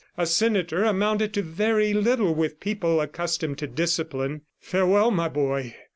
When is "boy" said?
5.29-5.75